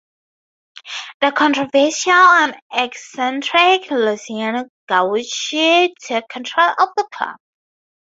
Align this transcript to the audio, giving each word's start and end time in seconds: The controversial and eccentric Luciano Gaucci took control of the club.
The 1.19 1.31
controversial 1.31 2.11
and 2.11 2.57
eccentric 2.73 3.91
Luciano 3.91 4.65
Gaucci 4.89 5.93
took 6.01 6.27
control 6.27 6.69
of 6.79 6.89
the 6.97 7.07
club. 7.13 7.35